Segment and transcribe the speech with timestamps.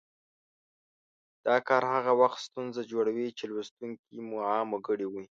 [1.45, 5.23] دا کار هغه وخت ستونزه جوړوي چې لوستونکي مو عام وګړي وي